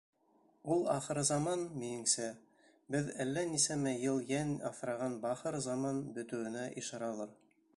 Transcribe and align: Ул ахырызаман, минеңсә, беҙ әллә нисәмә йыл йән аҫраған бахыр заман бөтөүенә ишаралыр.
Ул 0.75 0.79
ахырызаман, 0.91 1.65
минеңсә, 1.81 2.29
беҙ 2.95 3.11
әллә 3.25 3.43
нисәмә 3.51 3.93
йыл 4.07 4.25
йән 4.33 4.55
аҫраған 4.71 5.19
бахыр 5.27 5.59
заман 5.67 6.01
бөтөүенә 6.17 6.65
ишаралыр. 6.83 7.37